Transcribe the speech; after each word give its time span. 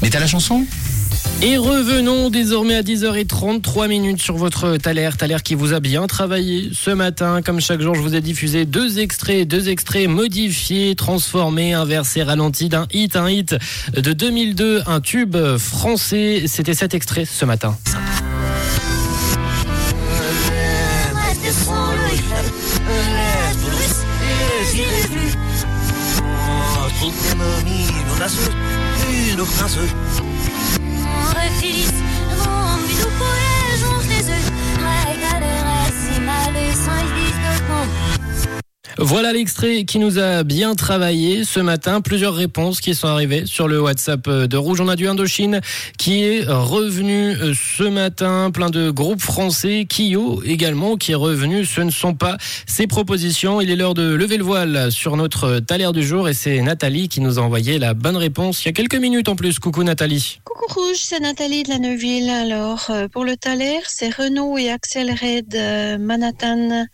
Mais 0.00 0.08
t'as 0.08 0.20
la 0.20 0.26
chanson? 0.26 0.64
Et 1.42 1.58
revenons 1.58 2.30
désormais 2.30 2.76
à 2.76 2.82
10h33 2.82 3.86
minutes 3.86 4.22
sur 4.22 4.38
votre 4.38 4.78
Thaler. 4.78 5.10
Thaler 5.18 5.36
qui 5.44 5.54
vous 5.54 5.74
a 5.74 5.80
bien 5.80 6.06
travaillé 6.06 6.70
ce 6.72 6.90
matin. 6.92 7.42
Comme 7.42 7.60
chaque 7.60 7.82
jour, 7.82 7.94
je 7.94 8.00
vous 8.00 8.14
ai 8.14 8.22
diffusé 8.22 8.64
deux 8.64 9.00
extraits, 9.00 9.46
deux 9.46 9.68
extraits 9.68 10.08
modifiés, 10.08 10.94
transformés, 10.94 11.74
inversés, 11.74 12.22
ralentis 12.22 12.70
d'un 12.70 12.86
hit, 12.90 13.16
un 13.16 13.28
hit 13.28 13.54
de 13.94 14.12
2002, 14.14 14.84
un 14.86 15.00
tube 15.02 15.36
français. 15.58 16.44
C'était 16.46 16.74
cet 16.74 16.94
extrait 16.94 17.26
ce 17.26 17.44
matin. 17.44 17.76
Anemone, 27.02 28.04
non 28.06 28.22
azul, 28.22 28.54
une 29.10 29.44
prince. 29.44 29.76
Refilis, 31.34 31.90
rombi 32.38 32.94
du. 32.94 33.41
Voilà 38.98 39.32
l'extrait 39.32 39.84
qui 39.84 39.98
nous 39.98 40.18
a 40.18 40.42
bien 40.42 40.74
travaillé 40.74 41.44
ce 41.44 41.60
matin. 41.60 42.00
Plusieurs 42.00 42.34
réponses 42.34 42.80
qui 42.80 42.94
sont 42.94 43.08
arrivées 43.08 43.46
sur 43.46 43.68
le 43.68 43.80
WhatsApp 43.80 44.28
de 44.28 44.56
Rouge. 44.56 44.80
On 44.80 44.88
a 44.88 44.96
du 44.96 45.08
Indochine 45.08 45.60
qui 45.98 46.24
est 46.24 46.44
revenu 46.46 47.34
ce 47.54 47.84
matin. 47.84 48.50
Plein 48.52 48.70
de 48.70 48.90
groupes 48.90 49.22
français. 49.22 49.86
Kyo 49.88 50.42
également 50.44 50.96
qui 50.96 51.12
est 51.12 51.16
revenu. 51.16 51.64
Ce 51.64 51.80
ne 51.80 51.90
sont 51.90 52.14
pas 52.14 52.36
ses 52.66 52.86
propositions. 52.86 53.60
Il 53.60 53.70
est 53.70 53.76
l'heure 53.76 53.94
de 53.94 54.14
lever 54.14 54.36
le 54.36 54.44
voile 54.44 54.92
sur 54.92 55.16
notre 55.16 55.58
taler 55.58 55.90
du 55.92 56.02
jour 56.02 56.28
et 56.28 56.34
c'est 56.34 56.60
Nathalie 56.60 57.08
qui 57.08 57.20
nous 57.20 57.38
a 57.38 57.42
envoyé 57.42 57.78
la 57.78 57.94
bonne 57.94 58.16
réponse 58.16 58.62
il 58.64 58.66
y 58.66 58.68
a 58.68 58.72
quelques 58.72 58.96
minutes 58.96 59.28
en 59.28 59.36
plus. 59.36 59.58
Coucou 59.58 59.82
Nathalie. 59.82 60.40
Coucou 60.44 60.80
Rouge, 60.80 60.98
c'est 60.98 61.20
Nathalie 61.20 61.62
de 61.62 61.70
la 61.70 61.78
Neuville. 61.78 62.30
Alors, 62.30 62.86
euh, 62.90 63.08
pour 63.08 63.24
le 63.24 63.36
Thaler, 63.36 63.80
c'est 63.86 64.14
Renault 64.14 64.58
et 64.58 64.70
Axel 64.70 65.10
Red 65.10 65.54
euh, 65.54 65.98
Manhattan 65.98 66.86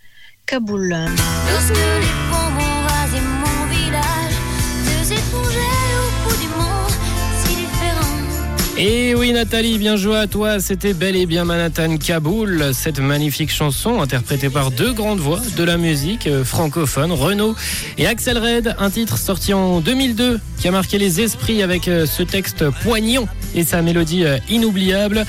Kaboul. 0.49 0.89
Lorsque 0.89 1.77
les 1.77 2.31
bombes 2.31 2.57
ont 2.59 2.87
rasé 2.89 3.19
mon 3.21 3.67
village, 3.71 4.33
deux 4.87 5.13
étrangers 5.13 5.59
au 5.99 6.29
bout 6.29 6.37
du 6.41 6.49
monde, 6.49 6.91
si 7.45 7.55
différents. 7.55 8.79
Et 8.79 9.15
oui 9.15 9.33
Nathalie, 9.33 9.77
bien 9.77 9.97
joué 9.97 10.17
à 10.17 10.27
toi. 10.27 10.59
C'était 10.59 10.95
bel 10.95 11.17
et 11.17 11.27
bien 11.27 11.45
Manhattan 11.45 11.99
Kaboul, 11.99 12.73
cette 12.73 12.99
magnifique 12.99 13.53
chanson 13.53 14.01
interprétée 14.01 14.49
par 14.49 14.71
deux 14.71 14.95
grandes 14.95 15.21
voix 15.21 15.41
de 15.55 15.65
la 15.65 15.77
musique 15.77 16.27
euh, 16.27 16.45
francophone, 16.45 17.13
Renaud 17.13 17.55
et 17.99 18.07
Axel 18.07 18.39
Red, 18.39 18.75
un 18.79 18.89
titre 18.89 19.19
sorti 19.19 19.53
en 19.53 19.81
2002 19.81 20.41
qui 20.59 20.67
a 20.67 20.71
marqué 20.71 20.97
les 20.97 21.21
esprits 21.21 21.63
avec 21.63 21.89
euh, 21.89 22.07
ce 22.07 22.23
texte 22.23 22.71
poignant 22.83 23.29
et 23.55 23.65
sa 23.65 23.83
mélodie 23.83 24.25
euh, 24.25 24.39
inoubliable. 24.49 25.27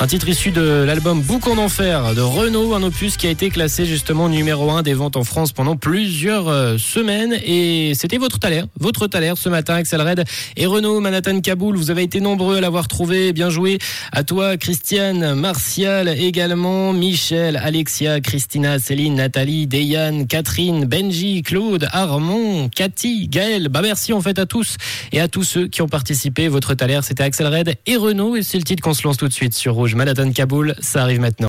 Un 0.00 0.06
titre 0.06 0.28
issu 0.28 0.52
de 0.52 0.84
l'album 0.86 1.22
Boucan 1.22 1.56
d'enfer 1.56 2.14
de 2.14 2.20
Renault, 2.20 2.72
un 2.72 2.84
opus 2.84 3.16
qui 3.16 3.26
a 3.26 3.30
été 3.30 3.50
classé 3.50 3.84
justement 3.84 4.28
numéro 4.28 4.70
1 4.70 4.82
des 4.82 4.94
ventes 4.94 5.16
en 5.16 5.24
France 5.24 5.50
pendant 5.50 5.74
plusieurs 5.74 6.46
euh, 6.46 6.78
semaines. 6.78 7.34
Et 7.44 7.94
c'était 7.96 8.16
votre 8.16 8.38
taler, 8.38 8.62
votre 8.78 9.08
taler 9.08 9.32
ce 9.34 9.48
matin, 9.48 9.74
Axel 9.74 10.00
Red 10.00 10.22
et 10.56 10.66
Renault 10.66 11.00
Manhattan 11.00 11.40
Kaboul. 11.40 11.76
Vous 11.76 11.90
avez 11.90 12.04
été 12.04 12.20
nombreux 12.20 12.58
à 12.58 12.60
l'avoir 12.60 12.86
trouvé. 12.86 13.32
Bien 13.32 13.50
joué 13.50 13.78
à 14.12 14.22
toi, 14.22 14.56
Christiane, 14.56 15.34
Martial 15.34 16.08
également, 16.08 16.92
Michel, 16.92 17.56
Alexia, 17.56 18.20
Christina, 18.20 18.78
Céline, 18.78 19.16
Nathalie, 19.16 19.66
Deyane, 19.66 20.28
Catherine, 20.28 20.84
Benji, 20.84 21.42
Claude, 21.42 21.88
Armand, 21.90 22.68
Cathy, 22.68 23.26
Gaël. 23.26 23.68
Bah 23.68 23.80
merci 23.82 24.12
en 24.12 24.20
fait 24.20 24.38
à 24.38 24.46
tous 24.46 24.76
et 25.10 25.20
à 25.20 25.26
tous 25.26 25.42
ceux 25.42 25.66
qui 25.66 25.82
ont 25.82 25.88
participé. 25.88 26.46
Votre 26.46 26.74
taler, 26.74 27.00
c'était 27.02 27.24
Axel 27.24 27.48
Red 27.48 27.74
et 27.84 27.96
Renault. 27.96 28.36
Et 28.36 28.44
c'est 28.44 28.58
le 28.58 28.64
titre 28.64 28.84
qu'on 28.84 28.94
se 28.94 29.02
lance 29.02 29.16
tout 29.16 29.26
de 29.26 29.32
suite 29.32 29.54
sur 29.54 29.87
Rouge. 29.88 29.94
Manhattan 29.94 30.32
Kaboul, 30.32 30.74
ça 30.80 31.02
arrive 31.02 31.20
maintenant. 31.20 31.36